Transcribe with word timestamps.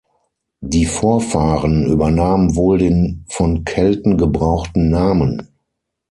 Die 0.61 0.87
Vorfahren 0.87 1.85
übernahmen 1.85 2.55
wohl 2.55 2.79
den 2.79 3.23
von 3.29 3.65
Kelten 3.65 4.17
gebrauchten 4.17 4.89
Namen. 4.89 5.47